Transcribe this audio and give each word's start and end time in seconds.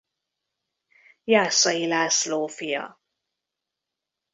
Jászai 1.23 1.87
László 1.87 2.47
fia. 2.47 3.01